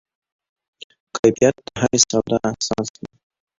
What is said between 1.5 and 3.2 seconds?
د هرې سودا اساس دی.